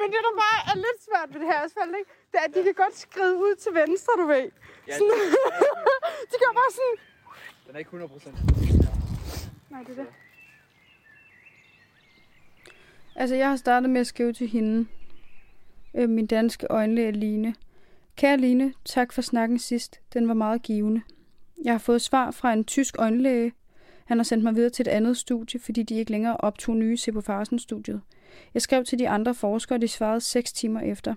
Men 0.00 0.06
det, 0.12 0.20
der 0.26 0.34
bare 0.44 0.58
er 0.70 0.76
lidt 0.76 1.00
svært 1.06 1.28
ved 1.32 1.40
det 1.40 1.48
her 1.48 1.60
asfalt, 1.64 1.94
ikke? 1.98 2.10
det 2.32 2.40
er, 2.40 2.44
at 2.48 2.54
de 2.54 2.62
kan 2.62 2.74
godt 2.74 2.98
skride 2.98 3.36
ud 3.36 3.56
til 3.56 3.74
venstre, 3.74 4.12
du 4.18 4.26
ved. 4.26 4.50
Sådan, 4.92 5.10
de 6.30 6.36
gør 6.42 6.52
bare 6.60 6.72
sådan... 6.78 6.96
Den 7.66 7.74
er 7.74 7.78
ikke 7.78 7.88
100 7.88 8.08
procent. 8.12 8.73
Nej, 9.70 9.82
det 9.82 9.98
er 9.98 10.02
det. 10.02 10.12
Altså, 13.16 13.36
jeg 13.36 13.48
har 13.48 13.56
startet 13.56 13.90
med 13.90 14.00
at 14.00 14.06
skrive 14.06 14.32
til 14.32 14.48
hende, 14.48 14.86
øh, 15.94 16.08
min 16.08 16.26
danske 16.26 16.66
øjenlæge 16.70 17.12
Line. 17.12 17.54
Kære 18.16 18.36
Line, 18.36 18.72
tak 18.84 19.12
for 19.12 19.22
snakken 19.22 19.58
sidst. 19.58 20.00
Den 20.12 20.28
var 20.28 20.34
meget 20.34 20.62
givende. 20.62 21.02
Jeg 21.64 21.72
har 21.72 21.78
fået 21.78 22.02
svar 22.02 22.30
fra 22.30 22.52
en 22.52 22.64
tysk 22.64 22.98
øjenlæge. 22.98 23.52
Han 24.04 24.18
har 24.18 24.24
sendt 24.24 24.44
mig 24.44 24.54
videre 24.54 24.70
til 24.70 24.82
et 24.82 24.90
andet 24.90 25.16
studie, 25.16 25.60
fordi 25.60 25.82
de 25.82 25.94
ikke 25.94 26.10
længere 26.10 26.36
optog 26.36 26.76
nye 26.76 26.96
Sepofarsen-studiet. 26.96 28.00
Jeg 28.54 28.62
skrev 28.62 28.84
til 28.84 28.98
de 28.98 29.08
andre 29.08 29.34
forskere, 29.34 29.76
og 29.76 29.80
de 29.80 29.88
svarede 29.88 30.20
6 30.20 30.52
timer 30.52 30.80
efter. 30.80 31.14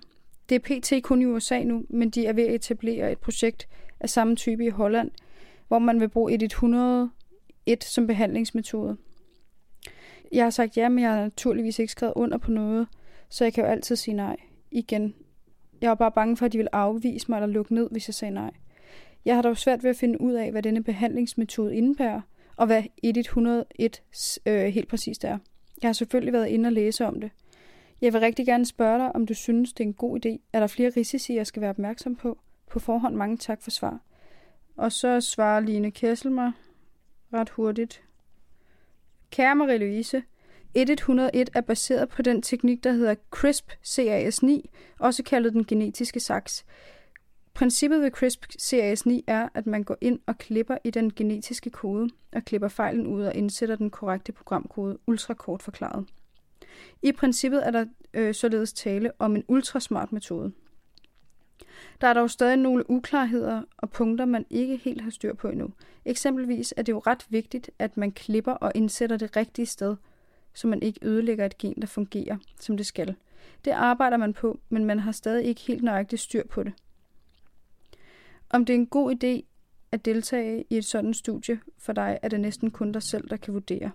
Det 0.50 0.56
er 0.56 0.60
pt. 0.60 1.04
kun 1.04 1.22
i 1.22 1.26
USA 1.26 1.64
nu, 1.64 1.84
men 1.90 2.10
de 2.10 2.26
er 2.26 2.34
ved 2.34 2.44
at 2.44 2.56
etablere 2.56 3.12
et 3.12 3.18
projekt 3.18 3.68
af 4.00 4.10
samme 4.10 4.36
type 4.36 4.66
i 4.66 4.70
Holland, 4.70 5.12
hvor 5.68 5.80
man 5.80 6.00
vil 6.00 6.10
bruge 6.10 6.34
et 6.34 6.44
et 7.68 7.84
som 7.84 8.08
behandlingsmetode. 8.08 8.98
Jeg 10.32 10.46
har 10.46 10.50
sagt 10.50 10.78
ja, 10.78 10.90
men 10.90 11.04
jeg 11.04 11.12
har 11.12 11.22
naturligvis 11.22 11.80
ikke 11.80 11.92
skrevet 11.92 12.14
under 12.16 12.38
på 12.38 12.52
noget, 12.52 12.88
så 13.30 13.44
jeg 13.44 13.54
kan 13.54 13.64
jo 13.64 13.70
altid 13.70 13.96
sige 13.96 14.16
nej 14.16 14.38
igen. 14.72 15.16
Jeg 15.82 15.90
var 15.90 15.96
bare 15.96 16.12
bange 16.12 16.38
for, 16.38 16.46
at 16.46 16.54
de 16.54 16.58
ville 16.58 16.76
afvise 16.76 17.26
mig 17.30 17.38
eller 17.38 17.48
lukke 17.48 17.74
ned, 17.74 17.88
hvis 17.92 18.08
jeg 18.08 18.16
sagde 18.16 18.34
nej. 18.34 18.52
Jeg 19.26 19.36
har 19.36 19.42
dog 19.42 19.58
svært 19.58 19.84
ved 19.84 19.90
at 19.90 19.96
finde 19.96 20.22
ud 20.22 20.34
af, 20.34 20.52
hvad 20.52 20.64
denne 20.64 20.84
behandlingsmetode 20.84 21.76
indebærer, 21.76 22.22
og 22.56 22.66
hvad 22.66 22.84
101 23.04 24.04
øh, 24.46 24.66
helt 24.66 24.88
præcist 24.88 25.24
er. 25.24 25.38
Jeg 25.82 25.88
har 25.88 25.94
selvfølgelig 25.94 26.34
været 26.34 26.48
inde 26.48 26.68
og 26.68 26.74
læse 26.74 27.06
om 27.06 27.22
det. 27.22 27.32
Jeg 28.02 28.14
vil 28.14 28.22
rigtig 28.22 28.46
gerne 28.46 28.66
spørge 28.66 29.00
dig, 29.00 29.16
om 29.16 29.26
du 29.26 29.34
synes, 29.34 29.74
det 29.74 29.84
er 29.84 29.88
en 29.88 29.94
god 29.94 30.26
idé. 30.26 30.50
Er 30.54 30.60
der 30.60 30.68
flere 30.68 30.92
risici, 30.98 31.36
jeg 31.36 31.48
skal 31.48 31.62
være 31.62 31.70
opmærksom 31.70 32.16
på? 32.16 32.40
På 32.70 32.80
forhånd 32.80 33.16
mange 33.16 33.38
tak 33.38 33.62
for 33.62 33.72
svar. 33.72 34.00
Og 34.78 34.92
så 34.92 35.22
svarer 35.22 35.60
Line 35.60 35.92
Kessel 35.92 36.32
mig 36.32 36.52
ret 37.34 37.50
hurtigt. 37.50 38.04
Kære 39.32 39.56
Marie-Louise, 39.56 40.24
1101 40.74 41.50
er 41.54 41.62
baseret 41.62 42.10
på 42.10 42.22
den 42.22 42.42
teknik, 42.42 42.84
der 42.84 42.92
hedder 42.92 43.16
CRISP-Cas9, 43.36 44.68
også 45.00 45.24
kaldet 45.24 45.54
den 45.54 45.66
genetiske 45.66 46.20
saks. 46.20 46.66
Princippet 47.54 48.02
ved 48.02 48.12
CRISP-Cas9 48.18 49.24
er, 49.28 49.50
at 49.54 49.68
man 49.68 49.84
går 49.84 49.98
ind 50.02 50.20
og 50.26 50.38
klipper 50.38 50.78
i 50.84 50.90
den 50.90 51.14
genetiske 51.14 51.70
kode 51.70 52.10
og 52.34 52.44
klipper 52.44 52.68
fejlen 52.68 53.08
ud 53.08 53.24
og 53.24 53.36
indsætter 53.36 53.76
den 53.76 53.90
korrekte 53.90 54.32
programkode, 54.32 54.98
ultrakort 55.08 55.64
forklaret. 55.64 56.06
I 57.02 57.12
princippet 57.12 57.68
er 57.68 57.72
der 57.72 57.86
øh, 58.14 58.34
således 58.34 58.74
tale 58.74 59.12
om 59.20 59.36
en 59.36 59.44
ultrasmart 59.48 60.12
metode. 60.12 60.52
Der 62.02 62.08
er 62.08 62.14
dog 62.14 62.30
stadig 62.30 62.58
nogle 62.58 62.90
uklarheder 62.90 63.62
og 63.78 63.90
punkter, 63.90 64.26
man 64.26 64.46
ikke 64.50 64.78
helt 64.78 65.02
har 65.02 65.10
styr 65.10 65.34
på 65.34 65.48
endnu. 65.48 65.70
Eksempelvis 66.06 66.74
er 66.78 66.82
det 66.82 66.92
jo 66.92 67.00
ret 67.00 67.26
vigtigt, 67.30 67.72
at 67.80 67.98
man 67.98 68.12
klipper 68.12 68.52
og 68.52 68.72
indsætter 68.76 69.18
det 69.18 69.36
rigtige 69.36 69.66
sted, 69.66 69.96
så 70.54 70.68
man 70.68 70.84
ikke 70.84 71.00
ødelægger 71.02 71.46
et 71.46 71.58
gen, 71.58 71.76
der 71.82 71.88
fungerer, 71.88 72.38
som 72.60 72.78
det 72.78 72.86
skal. 72.86 73.16
Det 73.66 73.72
arbejder 73.72 74.18
man 74.18 74.34
på, 74.34 74.60
men 74.70 74.86
man 74.86 75.00
har 75.00 75.12
stadig 75.12 75.46
ikke 75.46 75.62
helt 75.62 75.84
nøjagtigt 75.84 76.22
styr 76.22 76.44
på 76.48 76.64
det. 76.64 76.74
Om 78.50 78.66
det 78.66 78.74
er 78.74 78.78
en 78.78 78.88
god 78.88 79.16
idé 79.24 79.42
at 79.92 80.06
deltage 80.06 80.66
i 80.70 80.78
et 80.78 80.86
sådan 80.86 81.14
studie 81.14 81.60
for 81.78 81.94
dig, 81.94 82.20
er 82.22 82.28
det 82.28 82.40
næsten 82.40 82.72
kun 82.72 82.92
dig 82.92 83.04
selv, 83.04 83.30
der 83.30 83.38
kan 83.38 83.54
vurdere. 83.54 83.92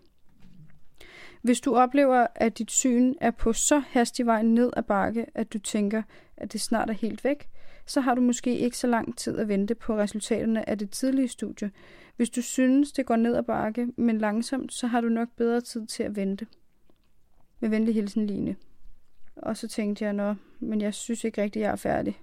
Hvis 1.43 1.61
du 1.61 1.77
oplever, 1.77 2.27
at 2.35 2.59
dit 2.59 2.71
syn 2.71 3.15
er 3.21 3.31
på 3.31 3.53
så 3.53 3.79
hastig 3.79 4.27
vej 4.27 4.43
ned 4.43 4.71
ad 4.77 4.83
bakke, 4.83 5.27
at 5.35 5.53
du 5.53 5.59
tænker, 5.59 6.03
at 6.37 6.53
det 6.53 6.61
snart 6.61 6.91
er 6.91 6.95
helt 6.95 7.25
væk, 7.25 7.49
så 7.87 8.01
har 8.01 8.15
du 8.15 8.21
måske 8.21 8.59
ikke 8.59 8.79
så 8.79 8.87
lang 8.87 9.19
tid 9.19 9.39
at 9.39 9.49
vente 9.49 9.75
på 9.75 9.97
resultaterne 9.97 10.69
af 10.69 10.79
det 10.79 10.91
tidlige 10.91 11.29
studie. 11.29 11.71
Hvis 12.17 12.31
du 12.31 12.43
synes, 12.43 12.93
det 12.93 13.07
går 13.07 13.17
ned 13.17 13.37
ad 13.37 13.43
bakke, 13.43 13.89
men 13.97 14.19
langsomt, 14.19 14.73
så 14.73 14.87
har 14.87 15.01
du 15.01 15.09
nok 15.09 15.29
bedre 15.37 15.61
tid 15.61 15.87
til 15.87 16.03
at 16.03 16.17
vente. 16.17 16.47
Med 17.61 17.69
venlig 17.69 17.95
hilsen, 17.95 18.27
Line. 18.27 18.57
Og 19.37 19.57
så 19.57 19.69
tænkte 19.69 20.05
jeg, 20.05 20.13
nå, 20.13 20.35
men 20.61 20.81
jeg 20.81 20.95
synes 20.95 21.25
ikke 21.25 21.43
rigtigt, 21.43 21.63
jeg 21.63 21.73
er 21.73 21.77
færdig. 21.77 22.21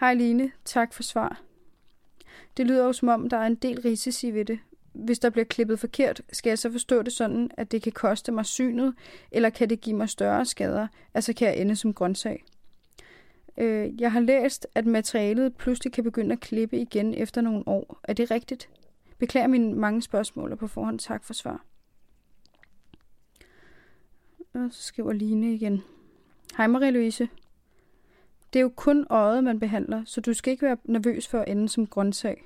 Hej 0.00 0.14
Line, 0.14 0.50
tak 0.64 0.92
for 0.92 1.02
svar. 1.02 1.40
Det 2.56 2.66
lyder 2.66 2.84
jo 2.84 2.92
som 2.92 3.08
om, 3.08 3.28
der 3.28 3.36
er 3.36 3.46
en 3.46 3.54
del 3.54 3.80
risici 3.80 4.30
ved 4.30 4.44
det. 4.44 4.58
Hvis 5.04 5.18
der 5.18 5.30
bliver 5.30 5.44
klippet 5.44 5.78
forkert, 5.78 6.22
skal 6.32 6.50
jeg 6.50 6.58
så 6.58 6.72
forstå 6.72 7.02
det 7.02 7.12
sådan, 7.12 7.50
at 7.56 7.72
det 7.72 7.82
kan 7.82 7.92
koste 7.92 8.32
mig 8.32 8.46
synet, 8.46 8.94
eller 9.32 9.50
kan 9.50 9.70
det 9.70 9.80
give 9.80 9.96
mig 9.96 10.08
større 10.08 10.46
skader, 10.46 10.88
altså 11.14 11.32
kan 11.32 11.48
jeg 11.48 11.56
ende 11.56 11.76
som 11.76 11.94
grøntsag. 11.94 12.44
Øh, 13.58 14.00
jeg 14.00 14.12
har 14.12 14.20
læst, 14.20 14.66
at 14.74 14.86
materialet 14.86 15.56
pludselig 15.56 15.92
kan 15.92 16.04
begynde 16.04 16.32
at 16.32 16.40
klippe 16.40 16.78
igen 16.78 17.14
efter 17.14 17.40
nogle 17.40 17.68
år. 17.68 18.00
Er 18.04 18.12
det 18.12 18.30
rigtigt? 18.30 18.68
Beklager 19.18 19.46
mine 19.46 19.74
mange 19.74 20.02
spørgsmål, 20.02 20.52
og 20.52 20.58
på 20.58 20.66
forhånd 20.66 20.98
tak 20.98 21.24
for 21.24 21.32
svar. 21.34 21.64
Og 24.54 24.68
så 24.70 24.82
skriver 24.82 25.12
Line 25.12 25.54
igen. 25.54 25.82
Hej 26.56 26.66
Marie-Louise. 26.66 27.26
Det 28.52 28.58
er 28.58 28.62
jo 28.62 28.72
kun 28.76 29.06
øjet, 29.10 29.44
man 29.44 29.60
behandler, 29.60 30.02
så 30.04 30.20
du 30.20 30.34
skal 30.34 30.50
ikke 30.50 30.66
være 30.66 30.76
nervøs 30.84 31.28
for 31.28 31.40
at 31.40 31.48
ende 31.48 31.68
som 31.68 31.86
grøntsag. 31.86 32.44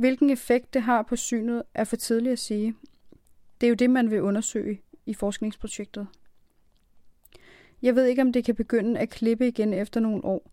Hvilken 0.00 0.30
effekt 0.30 0.74
det 0.74 0.82
har 0.82 1.02
på 1.02 1.16
synet, 1.16 1.62
er 1.74 1.84
for 1.84 1.96
tidligt 1.96 2.32
at 2.32 2.38
sige. 2.38 2.74
Det 3.60 3.66
er 3.66 3.68
jo 3.68 3.74
det, 3.74 3.90
man 3.90 4.10
vil 4.10 4.22
undersøge 4.22 4.80
i 5.06 5.14
forskningsprojektet. 5.14 6.06
Jeg 7.82 7.94
ved 7.94 8.04
ikke, 8.04 8.22
om 8.22 8.32
det 8.32 8.44
kan 8.44 8.54
begynde 8.54 9.00
at 9.00 9.10
klippe 9.10 9.48
igen 9.48 9.72
efter 9.72 10.00
nogle 10.00 10.24
år. 10.24 10.50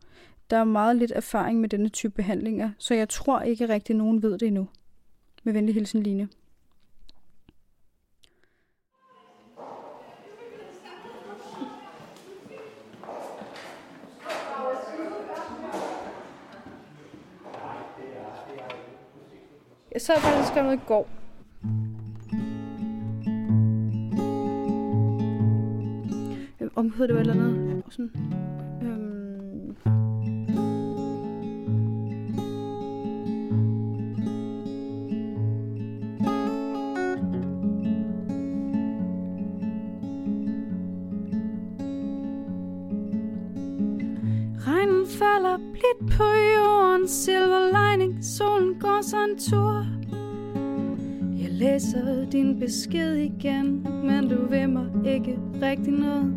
Der 0.50 0.58
er 0.58 0.64
meget 0.64 0.96
lidt 0.96 1.12
erfaring 1.16 1.62
med 1.62 1.70
denne 1.70 1.90
type 1.90 2.14
behandlinger, 2.14 2.72
så 2.78 2.94
jeg 2.94 3.10
tror 3.10 3.42
ikke 3.42 3.70
rigtig, 3.70 3.96
nogen 3.96 4.22
ved 4.22 4.38
det 4.38 4.48
endnu. 4.48 4.68
Med 5.44 5.54
venlig 5.54 5.76
hilsen, 5.76 6.04
Line. 6.04 6.30
Så 20.08 20.14
faktisk 20.20 20.48
skrev 20.48 20.64
noget 20.64 20.78
i 20.78 20.82
går. 20.88 21.08
Øhm, 26.62 26.72
om 26.76 26.92
hedder 26.92 27.08
det 27.08 27.16
var 27.16 27.22
et 27.22 27.30
eller 27.30 27.44
andet. 27.44 27.84
Sådan. 27.90 28.12
Øhm. 28.82 29.76
Regnen 44.68 45.08
falder 45.08 45.58
blidt 45.58 46.18
på 46.18 46.24
jorden, 46.24 47.08
silver 47.08 47.92
lining, 47.92 48.26
solen 48.26 48.80
går 48.80 49.02
sig 49.02 49.24
en 49.30 49.40
tur. 49.40 49.97
Læser 51.60 52.26
din 52.32 52.60
besked 52.60 53.16
igen, 53.16 53.88
men 54.04 54.30
du 54.30 54.48
ved 54.50 54.68
mig 54.68 54.86
ikke 55.06 55.40
rigtig 55.62 55.94
noget. 55.94 56.34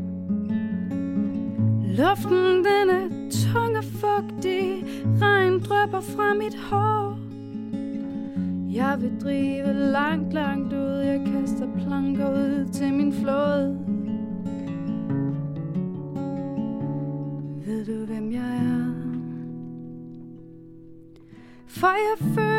Luften 1.98 2.64
den 2.64 2.90
er 2.90 3.30
tung 3.30 3.76
og 3.76 3.84
fugtig, 3.84 4.84
regn 5.22 5.60
drypper 5.60 6.00
fra 6.00 6.34
mit 6.34 6.54
hår. 6.54 7.18
Jeg 8.72 8.96
vil 9.00 9.20
drive 9.22 9.72
langt, 9.72 10.32
langt 10.32 10.72
ud, 10.72 10.98
jeg 10.98 11.20
kaster 11.26 11.68
planker 11.76 12.30
ud 12.30 12.68
til 12.72 12.92
min 12.92 13.12
flåde. 13.12 13.78
Ved 17.66 17.84
du, 17.84 18.04
hvem 18.06 18.32
jeg 18.32 18.56
er? 18.56 18.94
For 21.66 21.86
jeg 21.86 22.34
føler 22.34 22.49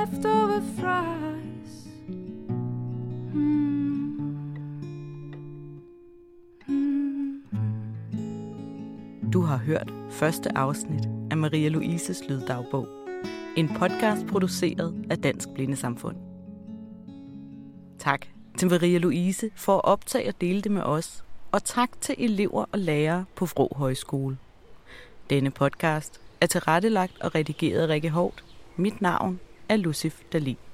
Leftover 0.00 0.60
fries 0.60 1.88
Mm. 6.68 7.42
Du 9.32 9.40
har 9.40 9.56
hørt 9.56 9.92
første 10.10 10.58
afsnit 10.58 11.08
af 11.30 11.36
Maria 11.36 11.68
Louises 11.68 12.28
Lyddagbog. 12.28 12.88
En 13.56 13.68
podcast 13.68 14.26
produceret 14.26 15.06
af 15.10 15.18
Dansk 15.18 15.48
Blindesamfund. 15.54 16.16
Tak 17.98 18.26
til 18.58 18.68
Maria 18.70 18.98
Louise 18.98 19.50
for 19.56 19.76
at 19.76 19.84
optage 19.84 20.28
og 20.28 20.40
dele 20.40 20.62
det 20.62 20.72
med 20.72 20.82
os. 20.82 21.24
Og 21.52 21.64
tak 21.64 22.00
til 22.00 22.14
elever 22.18 22.64
og 22.72 22.78
lærere 22.78 23.24
på 23.34 23.44
Vrå 23.44 23.72
Højskole. 23.76 24.38
Denne 25.30 25.50
podcast 25.50 26.20
er 26.40 26.46
tilrettelagt 26.46 27.20
og 27.20 27.34
redigeret 27.34 27.82
af 27.82 27.88
Rikke 27.88 28.10
Hovt. 28.10 28.44
Mit 28.76 29.00
navn 29.00 29.40
af 29.70 29.78
Lucif 29.78 30.14
Dalin. 30.32 30.69